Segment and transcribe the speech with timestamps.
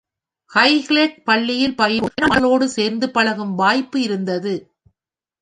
[0.51, 4.53] Highclere பள்ளியில் பயிலும்போது பல நாட்டு மாணவர்களோடு சேர்ந்து பழகும் வாய்ப்பு இருந்தது.